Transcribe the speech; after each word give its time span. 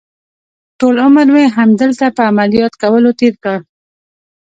ټول 0.79 0.95
عمر 1.05 1.27
مې 1.33 1.45
همدلته 1.57 2.05
په 2.17 2.21
عملیات 2.29 2.73
کولو 2.81 3.09
تېر 3.19 3.33
کړ. 3.43 3.57